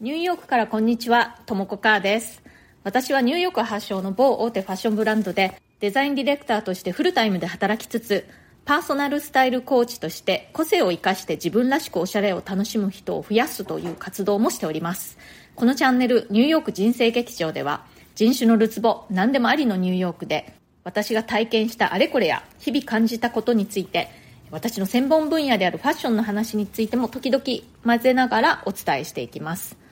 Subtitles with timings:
[0.00, 2.40] ニューヨークからこんにちは、ともこかーです。
[2.84, 8.24] 私はニューヨーク発祥の某大手ファッションブランドで、デザインディレクターとしてフルタイムで働きつつ、
[8.64, 15.18] パーソナルスタイルコーチとして個性を生かして自分らしくおしゃれを楽しむ人を増やすという活動もしております。
[15.56, 17.84] このチャンネル、ニューヨーク人生劇場では、
[18.14, 20.54] 人種のるつぼ、何でもありのニューヨークで、
[20.84, 24.08] 私が体験したあれこれや日々感じたことについて、
[24.52, 27.42] 私の専門分野であるファッションの話についても時々
[27.84, 29.87] 混ぜながらお伝えしていきます。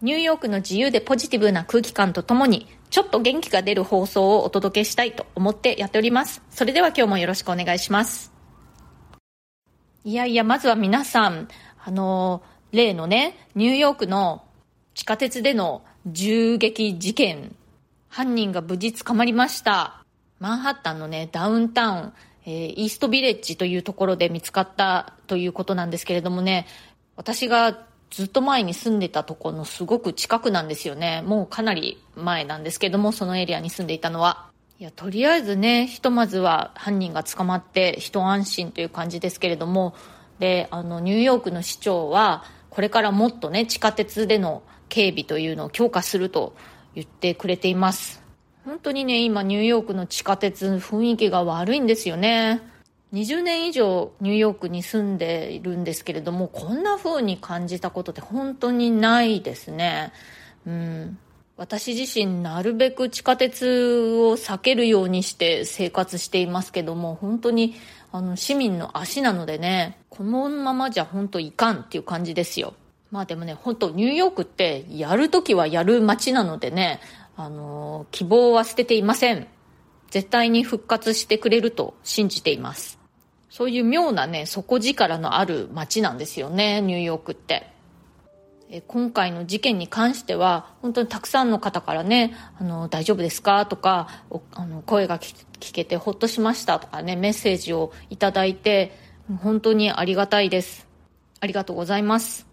[0.00, 6.40] ニューヨークの自由でポジティブな空気感とともに、ちょっと元気が出る放送をお届けしたいと思ってやっております。
[6.50, 8.32] それでは今日もよろしくお願いします。
[10.04, 11.48] いやいや、まずは皆さん、
[11.84, 14.44] あの、例のね、ニューヨークの
[14.94, 17.56] 地下鉄での銃撃事件、
[18.08, 20.04] 犯人が無事捕まりました。
[20.38, 22.12] マンハッタンのね、ダウンタウン、
[22.46, 26.68] えー、イーストビレッジというところで見つかったということなんですけれどもね、
[27.16, 31.22] 私がずっと前に住んでたとこのすごく近くなんですよね。
[31.22, 34.48] もうかなり前なんですけども、そのエリアに住んでいたのは。
[34.80, 39.94] いや、とりあえずね、ひとまずは犯人が捕まって一安心という感じですけれども、
[40.38, 46.54] で、あの、ニューヨークの市長は、これからもっとね、地下鉄での警備というのを強化すると
[46.94, 48.22] 言ってくれています。
[48.64, 52.62] 本当にね、今ニューヨークの地下鉄雰囲気が悪いんですよね。
[53.12, 60.12] 20年以上ニューヨークに住んでいるんですけれどもこんな風に感じたことって本当にないですね。
[60.66, 61.18] うん。
[61.56, 67.74] 私自身なるべく地下鉄を避けるようにして生活していますけども本当に
[68.12, 72.74] あの市民の足なのでねこのままじゃ本当いかんっていう感じですよ。
[73.10, 77.00] まあでもね本当ニューヨークってやるときはやる街なのでね
[77.36, 79.46] あの希望は捨てていません。
[80.10, 82.97] 絶対に復活してくれると信じています。
[83.58, 87.72] そういう妙なね、底力のある街なんですよね、ニューヨークって。
[88.70, 93.66] え今回の事件に関しては、本当にたくさんの方からね、あの、大丈夫ですか？
[93.66, 94.22] とか、
[94.54, 98.92] あの、声が聞けてほっとしましたとかね、メッセージをいただいて、
[99.42, 100.86] 本当にありがたいです。
[101.40, 102.46] ありがとうございます。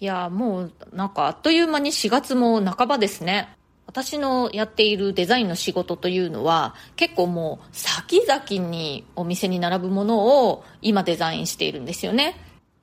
[0.00, 3.56] いや、もう、なんかあっという間に4月も半ばですね。
[3.86, 12.36] 私のやっているデザインの仕事というのは結構もう先々にお店に並ぶものを今デザインしているんですよね。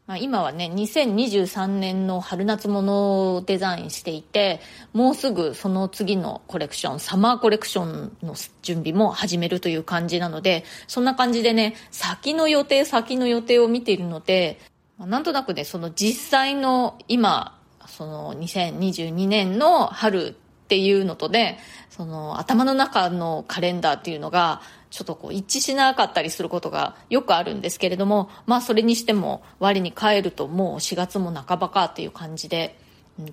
[0.08, 4.60] まあ、今はね、2023年の春夏物をデザインしていて、
[4.92, 14.60] もうすぐその次のコレクション、サマーコレクションの準備も始めるという感じなので、そんな感じでね、先の予定、先の予定を見ているので、
[15.00, 17.58] なんとなくね、その実際の今、
[17.88, 20.36] その2022年の春
[20.72, 21.60] っていうのとね、
[21.90, 32.80] その頭の中のカレンダーっていうのが、ちょっとこう一致しなかったりすることがよくあるんですけれども、まあそれにしても我に返るともう4月も半ばかっていう感じで、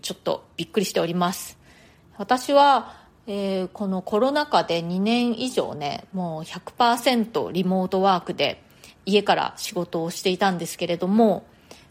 [0.02, 1.56] ちょっとびっくりしております。
[2.16, 2.96] 私は、
[3.28, 8.64] えー、このコロナ禍で2年以上ね、もう100%リモートワークで
[9.06, 11.46] 家から仕事をしていたんですけれども、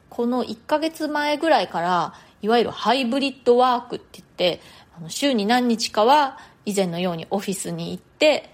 [0.09, 4.61] この1ヶ月前ぐらいから、いわゆるハイブリッドワークって言って、
[4.97, 8.49] あの週に何日かは以前のようにオフィスに行って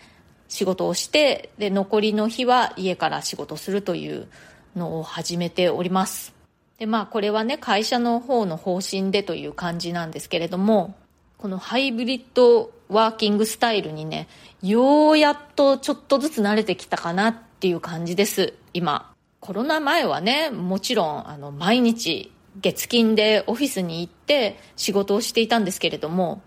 [0.49, 4.27] 仕事をしてで残りの日は家から仕事するという
[4.75, 6.33] のを始めております。
[6.77, 10.95] でまあこれはね会社の方の方針でという感じなんですけれども
[11.37, 14.27] このハイブリッドワーキングスタイルにね
[14.61, 19.13] ようやっとちょっとずつ慣れてきたかなっていう感じです今。
[19.39, 26.41] コロナ前はねもちろんあの毎日月金でオフィスに行って仕事をしていたんですけれども、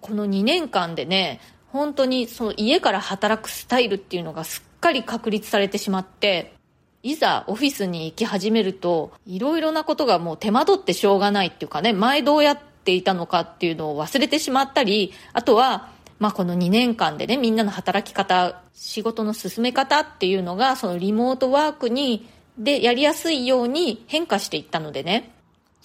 [0.00, 6.54] この2年間でね、本当にその家から働くスタイルっていうのがすっかり確立されてしまって、
[7.02, 22.28] いざオフィスに行き始めると、いろいろなことがもう手間取ってしょうがないっていうかね、前どうやっていたのかっていうのを忘れてしまったり、あとは、まあこの2年間でね、みんなの働き方、仕事の進め方っていうのが、そのリモートワークに、
[22.58, 25.35] でやりやすいように変化していったのでね、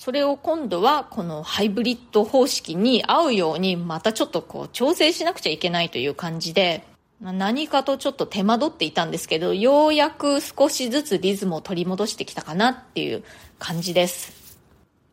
[0.04, 6.84] それを今度はこのハイブリッド方式に合うようにまたちょっとこう調整しなくちゃいけないという感じで、
[7.22, 13.24] 何かとちょっと手間取っていたんですけど、ようやく少しずつリズムを取り戻してきたかなっていう
[13.60, 14.58] 感じです。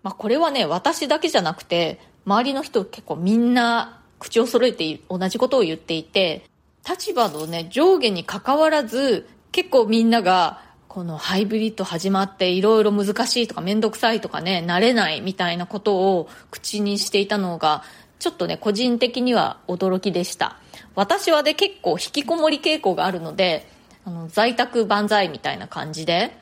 [0.03, 6.47] まあこれはね、私だけじゃなくて、周りの人結構みんな口を揃えて同じことを言っていて、
[6.89, 17.83] 立場のね、上下に関わらず、結構みんながこのハイブリッド始まっていろいろ難しいとかめんどくさいとかね、慣れないみたいなことを口にしていたのが、
[18.19, 20.57] ちょっとね、個人的には驚きでした。
[20.95, 23.69] 私はね、結構引きこもり傾向があるので、
[24.07, 26.35] あの、在宅万歳みたいな感じで。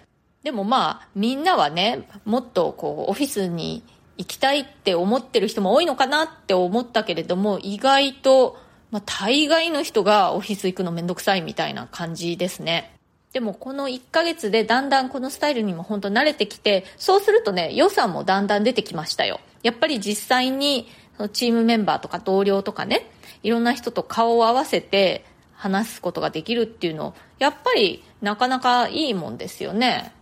[0.45, 3.83] でもまあ、みんなはね、もっとこう、オフィスに
[4.17, 8.57] 行きたいって思ってる人も多いのかなって思ったけれども、意外と、
[8.93, 12.96] まあ、大概の人がオフィス行くのめんどくさいみたいな感じですね。
[13.37, 19.41] でもこの1ヶ月でだんだんこのスタイルにも本当慣れてきて、そうするとね、予算もだんだん出てきましたよ。
[19.63, 20.89] やっぱり実際に
[21.35, 23.11] チームメンバーとか同僚とかね、
[23.43, 30.15] いろんな人と顔を合わせて話すことができるっていうの、やっぱりなかなかいいもんですよね。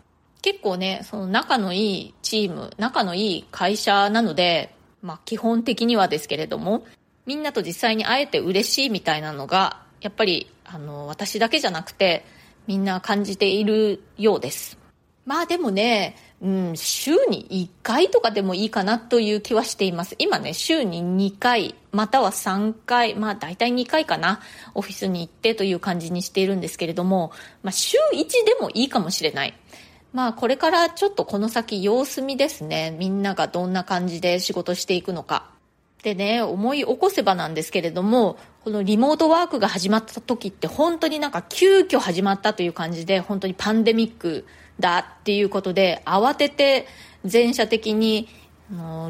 [0.43, 6.85] 結構ね、その仲のいいチーム、仲のいい会社なので、まあ基本的にはですけれども、
[7.27, 12.25] みんなと実際に会えて嬉しいみたいなのが、やっぱり、あの、私だけじゃなくて、
[12.67, 14.79] みんな感じているようです。
[15.27, 20.15] まあでもね、うん、週に1回とかでもいいかなという気はしています。
[20.19, 24.41] 今ね、週に2回、または3回、まあ大体2回かな、
[24.75, 27.33] オフィスに行ってという感じにしているんですけれども、
[27.63, 29.55] まあ週1でもいいかもしれない。
[30.13, 32.95] まあこれからちょっとこの先様子見ですね。
[32.99, 35.54] みんながどんな感じで仕事していくのか。
[36.05, 44.45] でね、思い起こせばなんですけれども、このリモートワークが始まった時って本当になんか急遽始まったという感じで、本当にパンデミック
[44.79, 46.87] だっていうことで、慌てて
[47.25, 48.29] 全社的に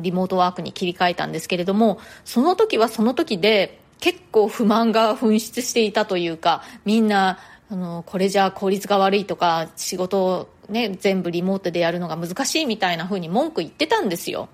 [0.02, 14.48] リモートワークに切り替えたんですけれども、その時はその時で結構不満が噴出していたというか、みんな、あの、これじゃ効率が悪いとか、仕事をね、全部リモートでやるのが難しいみたいな風に文句言ってたんですよ。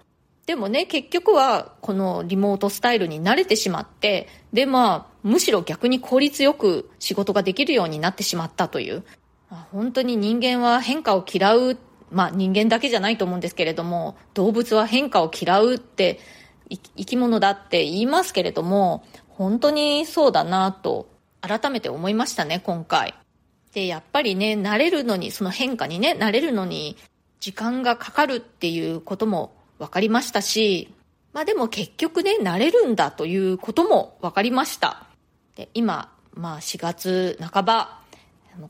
[0.50, 9.04] でもね、結局はこのリモートスタイルに慣れてしまって、でまあ、むしろ逆に効率よく仕事ができるようになってしまったという。
[9.70, 11.78] 本当に人間は変化を嫌う、
[12.10, 16.18] まあ人間だけじゃないと思うんですけれども、動物は変化を嫌うって
[16.68, 21.06] 生き物だって言いますけれども、本当にそうだなと
[21.42, 23.14] 改めて思いましたね、今回。
[23.72, 26.96] で、やっぱりね、慣れるのに、その変化にね、慣れるのに
[27.38, 30.94] 時間がかかるっていうことも分かりましたし、
[31.32, 35.06] まあでも結局ね、慣れるんだということも分かりました。
[35.56, 38.00] で今、まあ4月半ば、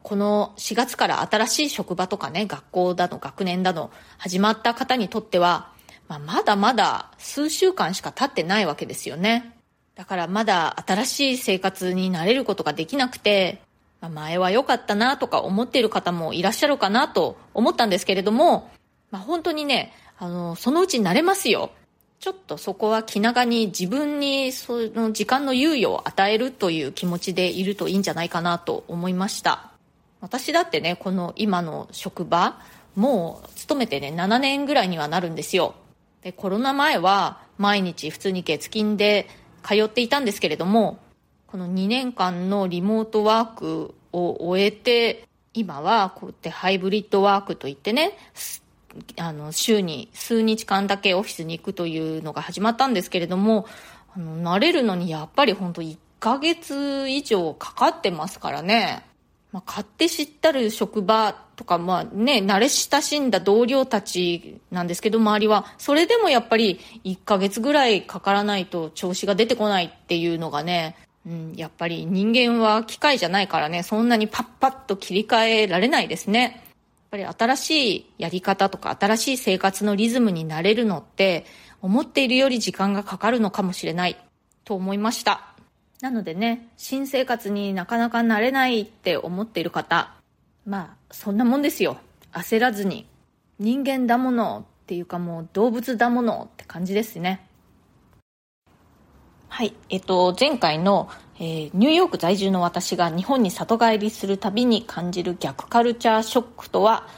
[0.02, 5.72] この4月から新しい職場とかね、学校だの学年だの始まった方にとっては、
[6.06, 9.56] まあ、まだまだ数週間しか経ってないわけですよね。
[9.96, 13.60] だからまだ新しい生活になれることができなくて、
[14.00, 18.70] まあ、前は良かったなとか思っている方もいらっしゃるかなと思ったんですけれども、
[19.10, 19.92] まあ、本当にね、
[20.22, 21.70] あの、そのうちになれますよ。
[22.20, 29.70] ちょっとそこは気長に自分にその時間の猶予を与えるという気持ちでいるといいんじゃないかなと思いました。
[30.20, 32.60] 私だってね、この今の職場、
[32.94, 35.74] もう勤めてね、7年ぐらいにはなるんですよ。
[36.22, 39.26] で、コロナ前は毎日普通に月金で
[39.62, 40.98] 通っていたんですけれども、
[41.46, 48.18] この2年間のリモートワークを終えて、今はこうやってハイブリッドワークといってね、
[49.18, 53.66] あの、週に数日間だけオフィスに行くというのが始まったんですけれども、
[54.14, 59.04] あの、慣れるのにやっぱり本当1ヶ月以上かかってますからね。
[59.52, 70.96] まあ、買って知ったる職場とか、まあね、慣れ親しんだ同僚たちなんですけど、周りは、それでもやっぱり1ヶ月ぐらいかからないと調子が出てこないっていうのがね、
[71.26, 76.69] うん、やっぱり人間は機械じゃないからね、そんなにパッパッと切り替えられないですね。
[77.10, 81.44] ぱり新しいやり方とか新しい生活のリズムになれるのって
[81.82, 84.16] 思っているより時間がかかるのかもしれない
[84.64, 85.54] と思いました。
[86.00, 90.14] なのでね、新生活になかなか慣れないって思っている方、
[90.64, 91.98] まあそんなもんですよ。
[92.32, 93.06] 焦らずに。
[93.58, 97.46] 人間だものっていうかもう動物だものって感じですね。
[99.48, 99.74] はい。
[99.90, 101.10] えっと、前回の
[101.42, 107.08] えー、ニューヨーク在住の私が日本に里帰りするたびに感じる逆カルチャーショックとは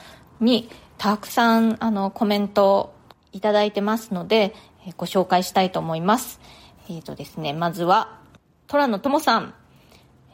[0.41, 2.95] にたくさんあのコメントを
[3.33, 4.55] いただいてますので、
[4.87, 6.41] えー、ご紹介したいと思います。
[6.89, 8.21] え、ー、とですね、まずは、
[8.69, 9.55] 虎野智さん、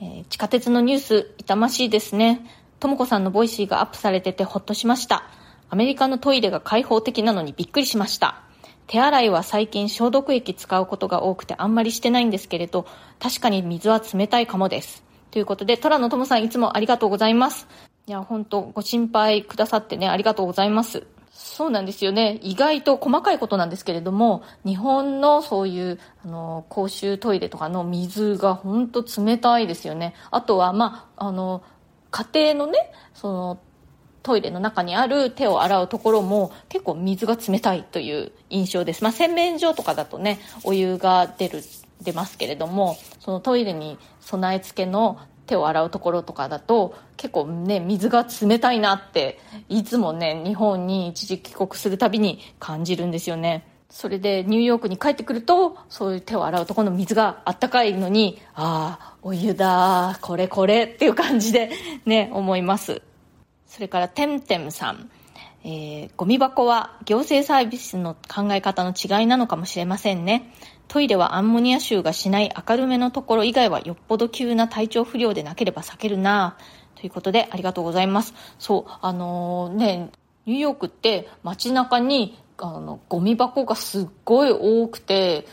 [0.01, 2.45] え地下鉄のニュース痛ましいですね。
[2.81, 5.25] 智子さんの Voicy がアップされててほっとしました。
[5.71, 8.43] アメリカのトイレが開放的なのにびっくりしました。
[8.89, 12.87] 手洗いは最近消毒液使うことが多くてあんまりしてないんですけれど、
[13.21, 15.05] 確かに水は冷たいかもです。
[15.31, 17.69] ということで、虎野友さんいつもありがとうございます。
[18.07, 21.07] いや、本当ご心配くださってね、ありがとうございます。
[21.31, 22.41] そうなんですよね。
[22.43, 30.15] 意外と細かいことなんですけれども、日本のそういう、あの、公衆トイレとかの水が本当冷たいですよね。
[30.31, 31.63] あとは、まあ、あの、
[32.11, 33.61] 家庭のね、その、
[34.29, 39.03] トイレの中にある手を洗うところも結構水が冷たいという印象です。
[39.03, 41.63] まあ、洗面所とかだとね、お湯が出る、
[42.03, 49.39] 出ますけれども、そのトイレに備え付けの手を洗うところとかだと結構ね水が冷たいなって
[49.71, 61.71] いつもね日本に一時帰国するたびに感じるんですよねそれでニューヨークに帰ってくるとそういう手を洗うとこの水があったかいのにああお湯だこれこれっていう感じで
[62.05, 63.01] ね思います
[63.69, 65.11] それからてんてんさん
[65.65, 70.53] えー、ゴミ箱は行政サービスの考え方の違いなのかもしれませんね。
[70.87, 76.57] トイレはアンモニア臭がしない明るめのところ以外はよっぽど急な体調不良でなければ避けるな
[76.95, 78.35] ということでありがとうございます。
[78.59, 80.11] そう、あのー、ね、
[80.47, 85.47] ニューヨークって街中にあのゴミ箱がすっごい多くて、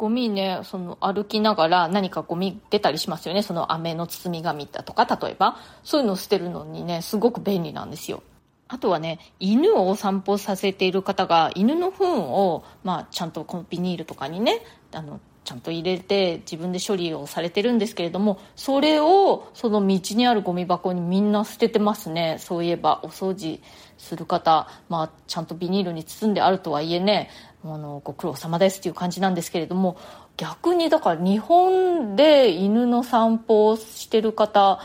[0.00, 3.42] ゴミね、その歩きながら何かゴミ出たりしますよね。
[3.42, 5.58] その飴の包み紙だとか、例えば。
[5.84, 8.22] そういうのを捨てるのにね、すごく便利なんですよ。
[8.68, 23.60] あとはね、犬をお散歩させている方が、犬の糞を、まあ、ちゃんとこのビニールとかにね、あの、ちゃんと入れて自分で処理をされてるんですけれどもそれをその道にあるゴミ箱にみんな捨ててますねそういえばお掃除
[23.96, 27.30] する方、まあ、ちゃんとビニールに包んであるとはいえね
[27.64, 29.98] あのご苦労様ですっていう感じなんですけれども
[30.36, 34.80] 逆にだから日本で犬の散歩をしてる方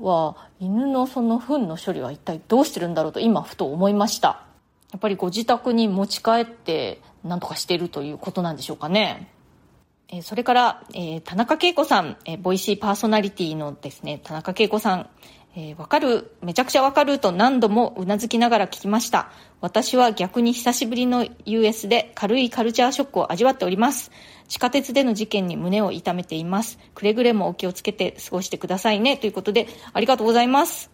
[0.00, 4.42] は犬のその糞の処理は一体どうしてるんだろうと今ふと思いました。
[4.92, 9.30] やっぱりご自宅に持ち帰って何とかしてるということなんでしょうかね。
[10.08, 15.08] えそれから、えー、田中恵子さん、えー、ボイシーパーソナリティのですね、田中恵子さん、
[15.58, 19.30] えー、わかる、めちゃくちゃわかると何度もうなずきながら聞きました。
[19.62, 24.10] 私は逆に久しぶりの US で軽いカルチャーショックを味わっております。
[24.48, 26.78] 地下鉄での事件に胸を痛めています。
[26.94, 29.16] くれぐれもお気をつけて過ごしてくださいね。
[29.16, 30.90] ということで、ありがとうございます。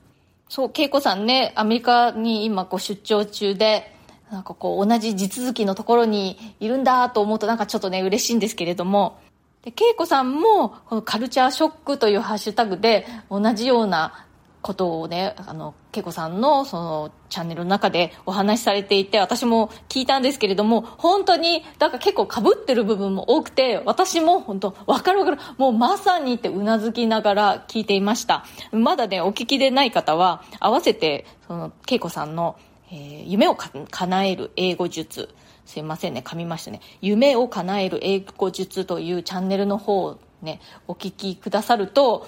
[0.49, 3.92] そう、恵子さんね、アメリカに今ご出張中で、
[4.31, 9.19] なんかこう同じ地続きのところにいるんだと思うとなんかちょっとね嬉しいんですけれども、
[9.62, 14.26] で、恵子さんもこのカルチャーショックというハッシュタグで同じような
[14.62, 28.45] ことをね、あの、恵子さんのそのチャンネルの中でお話しされていて、私も聞いたんですけれども、本当に、だから結構被ってる部分も多くて、私も本当、わかるわかる、もうまさにってうなずきながら聞いていました。
[28.71, 32.57] まだね、お聞きでない方は、合わせて、その、恵子さんの
[32.92, 35.31] えー、夢をか叶える英語術。
[35.64, 36.81] すいませんね、噛みましたね。
[37.00, 42.26] 夢を叶える英語術というチャンネルの方をね、お聞きくださると、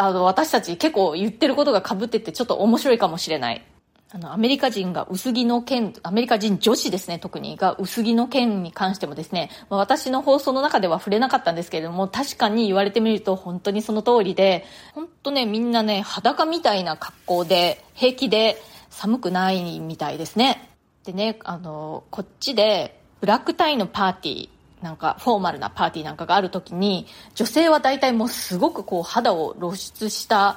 [0.00, 3.64] あの、私たち結構言ってることが被っててちょっと面白いかもしれない。
[4.12, 14.64] あの、アメリカ人が薄着の件、アメリカ人女子ですね、特に、が薄着の件に関してもですね、ま、私の放送の中では触れなかったんですけれども、確かに言われてみると本当にその通りで、
[14.94, 20.70] 本当ね、みんなね、裸みたいな格好で、平気で、寒くないみたいですね。
[21.04, 24.48] でね、あの、こっちでブラックタイのパーティー、
[24.82, 30.56] なんかフォーマルなパーティーなんかがある時に、女性は大体もうすごくこう肌を露出した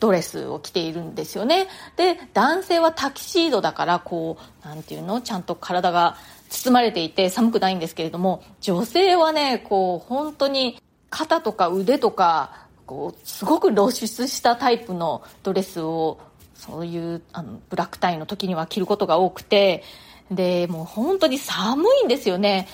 [0.00, 1.68] ドレスを着ているんですよね。
[1.96, 5.20] で、男性はタキシードだから、こう、なんていうの？
[5.20, 6.16] ちゃんと体が
[6.50, 10.78] 包まれていて寒くないんですけれども、女性はね、こう、本当に
[11.10, 16.18] 肩とか腕とか、こう、すごく露出したタイプのドレスを
[16.54, 19.82] そういうあのブラックタイの時には着ることが多くて
[20.30, 22.68] でもう本当に寒いんですよね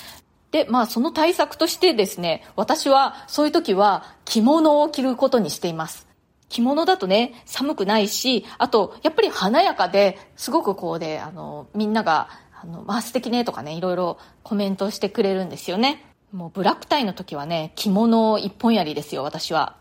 [0.50, 6.08] でまあその対策としてですね私はそういう時は着物を着ることにしています。
[6.48, 12.28] 着物だとね寒くないしあとやっぱり華やかですごくこうであのみんなが
[12.60, 16.04] あの、まあ、素敵ねとかねいろいろコメントしてくれるんですよね。
[16.32, 19.76] もうブラックタイの時はね着物一本やりですよ私は。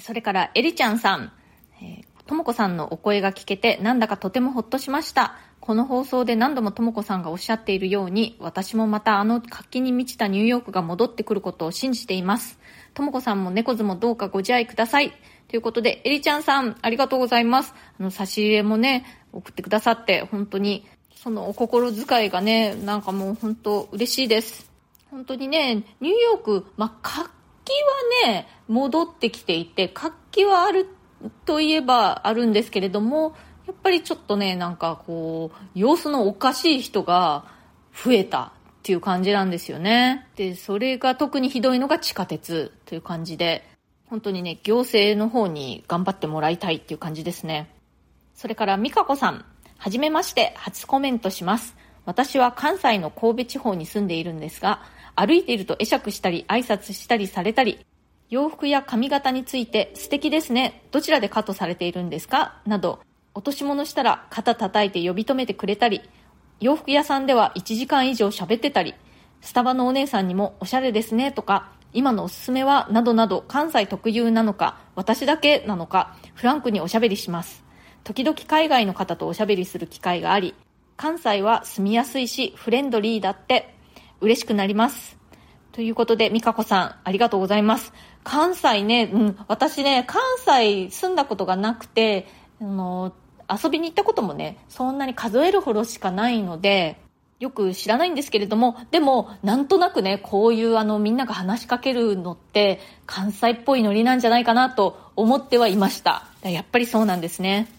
[0.00, 1.32] それからエリちゃんさん、
[1.80, 5.36] えーともこさんのお声が聞けてなんだかとてもほっとしました。
[5.60, 12.58] この放送で何度もともこさんがおっしゃっているように、私もまたあの活気に満ちたニューヨークが戻ってくることを信じています。
[12.94, 15.12] ともこさんも猫図もどうかご自愛ください。
[15.48, 17.74] ということで、えりちゃんさん、ありがとうございます。
[17.98, 24.70] あの、差し入れもね、送ってくださって、本当に、そのお心遣いがね、なんかもう本当嬉しいです。
[25.10, 27.30] 本当にね、ニューヨーク、まあ、活
[27.64, 27.72] 気
[28.26, 30.88] はね、戻ってきていて、活気はある
[31.44, 33.34] といえばあるんですけれども、
[33.66, 37.44] やっぱりちょっとね、なんかこう、様子のおかしい人が
[37.92, 38.50] 増えたっ
[38.82, 40.28] ていう感じなんですよね。
[40.36, 43.68] で、それが特にひどいのが地下鉄という感じで、
[44.08, 47.68] 本当にね、行政の方に頑張ってもらいたいっていう感じですね。
[48.34, 49.44] それから、美香子さん。
[49.78, 51.76] はじめまして、初コメントします。
[52.04, 54.80] 私は関西の神戸地方に住んでいるんですが、
[55.16, 57.84] 歩いていると会釈したり挨拶したりされたり、
[58.30, 60.82] 洋服や髪型について素敵ですね。
[60.92, 62.60] どちらでカットされているんですか？
[62.64, 63.00] など、
[63.36, 66.00] 落とし物したら肩叩いて呼び止めてくれたり、
[66.58, 68.94] 洋服屋さんでは1時間以上喋ってたり、
[69.42, 77.62] スタバのお姉さんにもおしゃれですねとか、今のおすすめはなどなど関西特有なのか、私だけなのか、フランクにおしゃべりします。
[78.04, 80.54] 時々海外の方とおしゃべりする機会があり、
[80.96, 83.74] 関西は住みやすいしフレンドリーだって、
[84.22, 85.18] 嬉しくなります。
[85.72, 87.92] ということで、美香子さん、ありがとうございます。
[88.24, 92.26] 関西ね、うん、私ね、関西住んだことがなくて、
[92.60, 93.12] あの、
[93.50, 97.00] 遊びに行ったこともね、そんなに数えるほどしかないので、
[97.38, 106.24] よく知らないんですけれども、でも、なんとなくね、こういうあの、みんなが話しかけるのって、関西っぽいノリなんじゃないかなと思ってはいました。
[106.42, 107.70] やっぱりそうなんですね。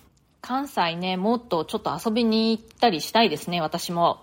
[0.41, 4.19] 関西ね、もっとちょっと遊びに行ったりしたいですね、私も。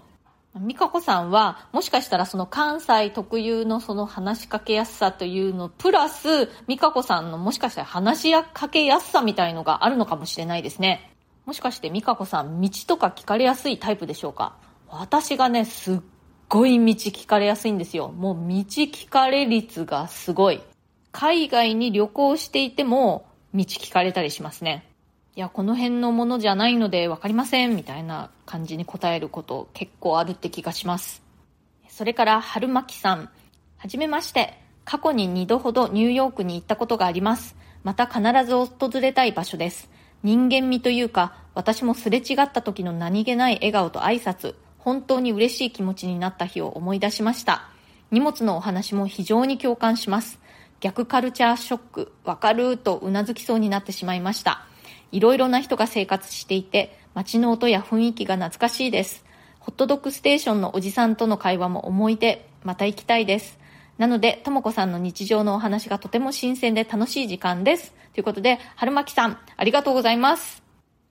[0.57, 11.14] 美香子さんは、もしかしたらその関西特有のその話しかけやすさというの、プラス、美香子さんのもしかしたら話しかけやすさみたいのがあるのかもしれないですね。
[11.47, 14.57] もしかして美香子さん、道とか聞かれやすいタイプでしょうか？
[14.89, 15.99] 私がね、すっ
[16.49, 18.09] ごい道聞かれやすいんですよ。
[18.09, 20.63] もう道聞かれ率がすごい。
[21.13, 24.89] 海外に旅行していても、道聞かれたりしますね。
[25.37, 31.23] いや、この辺のものじゃないので分かりません、みたいな感じに答えること結構あるって気がします。
[31.89, 33.29] それから、春巻さん。
[33.77, 34.59] はじめまして。
[34.85, 37.57] 過去に2度ほどニューヨークに行ったことがあります。
[37.85, 39.91] また必ず訪れたい場所です。
[40.25, 47.69] 人間味というか、私もすれ違った時の何気ない笑顔と挨拶、本当に嬉しい気持ちになった日を思い出しました。
[48.11, 50.41] 荷物のお話も非常に共感します。
[50.81, 54.65] 逆カルチャーショック、わかるとうなずきそうになってしまいました。
[55.13, 59.27] いろいろな人が生活していて、街の音や雰囲気が懐かしいです。
[59.61, 63.59] ホットドッグステーションのおじさんとの会話も思い出、また行きたいです。
[63.99, 67.93] なので、ともこさんの日常のお話がとても新鮮で楽しい時間です。
[68.15, 70.63] ということで、春巻さん、ありがとうございます。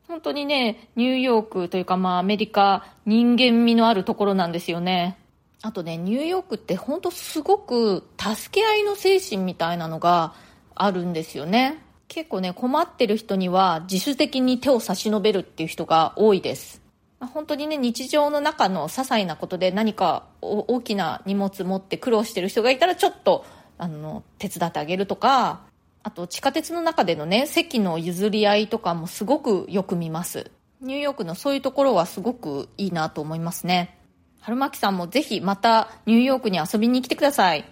[0.07, 5.17] 本当にね、ニューヨークというかまあアメリカ、人間味のあるところなんですよね。
[5.61, 10.33] あとね、ニューヨークって本当すごく助け合いの精神みたいなのが
[10.75, 11.81] あるんですよね。
[12.09, 16.81] 結構ね、困ってる人には自主的に手を差し伸べるっていう人が多いです。
[17.19, 23.45] 本当にね、日常の中の些細なことで何か大きな荷物持って苦労してる人がいたらちょっと、
[23.77, 25.61] あの、手伝ってあげるとか、
[26.03, 30.51] あと地下鉄の中でのね、席の譲り合いとかもすごくよく見ます。
[30.81, 33.97] ニューヨークのそういうところはすごくいいなと思いますね。
[34.41, 37.65] 春巻さんもぜひまたニューヨークに遊びに来てください。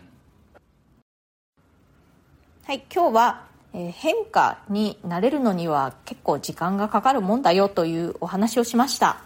[2.63, 9.23] はい、今日はえー、変化になれるのには結構時間がかかるもんだよというお話をしました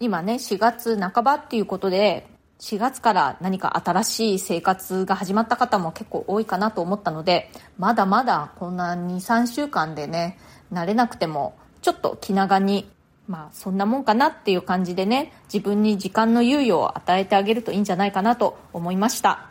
[0.00, 2.26] 今ね4月半ばっていうことで
[2.60, 10.38] 4月から何か新しい生活が始まった方も結構多いかなと思ったのでまだまだこんな23週間でね
[10.72, 12.90] 慣れなくてもちょっと気長に
[13.28, 19.50] まあそんなもんかなっていう感じでね自分に時間の猶予を与えてあげるといいんじゃないかなと思いました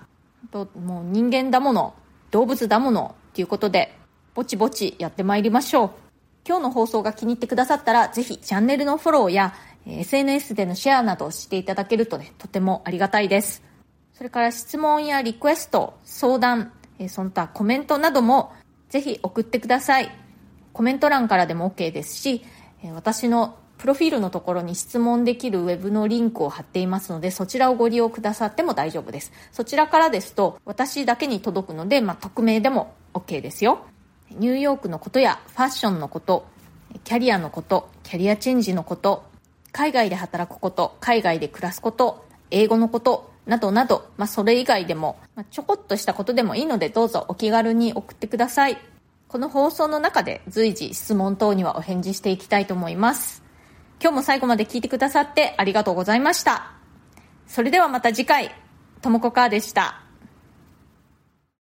[0.52, 1.96] ともう人間だもの
[2.32, 3.98] 動物だものっていうことで
[4.38, 5.92] ぼちぼちやってまいりましょう。
[6.48, 9.56] 今日の放送が気に入ってくださったら、ぜひチャンネルのフォローや、
[9.90, 13.64] SNS でのシェアなどをしていただけるとね、とてもありがたいです。
[14.14, 16.74] それから質問やリクエスト、相談、
[17.08, 18.52] その他コメントなども
[18.90, 20.12] ぜひ送ってください。
[20.74, 22.44] コメント欄からでも OK ですし、
[22.94, 29.32] 私のプロフィールのところに質問できるウェブのリンクを貼っていますので、そちらをご利用くださっても大丈夫です。
[29.52, 33.86] そちらからですと、私だけに届くので、まあ、匿名でも OK ですよ。
[34.32, 36.48] ニューヨークのことやファッションのこと、
[37.04, 39.24] キャリアのこと、キャリアチェンジのこと、
[39.78, 48.80] 海外で働くこと、海外で暮らすこと、英語のこと、などなど、まあ、それ以外でも、まあ、ちょこっとしたことでもいいのでどうぞお気軽に送ってください。
[49.28, 53.44] この放送の中で随時質問等にはお返事していきたいと思います。
[54.02, 56.72] 今日も最後まで聞いてくださってありがとうございました。
[57.46, 58.50] それではまた次回、
[59.04, 60.07] ともこかーでした。